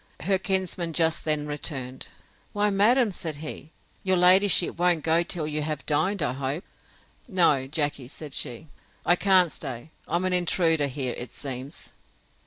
Her 0.21 0.39
kinsman 0.39 0.93
just 0.93 1.25
then 1.25 1.45
returned: 1.45 2.07
Why, 2.53 2.71
madam, 2.71 3.11
said 3.11 3.35
he, 3.35 3.69
your 4.01 4.17
ladyship 4.17 4.79
won't 4.79 5.03
go 5.03 5.21
till 5.21 5.45
you 5.45 5.61
have 5.61 5.85
dined, 5.85 6.23
I 6.23 6.33
hope. 6.33 6.63
No, 7.27 7.67
Jackey, 7.67 8.07
said 8.07 8.33
she, 8.33 8.67
I 9.05 9.15
can't 9.15 9.51
stay; 9.51 9.91
I'm 10.07 10.25
an 10.25 10.33
intruder 10.33 10.87
here, 10.87 11.13
it 11.19 11.33
seems! 11.35 11.93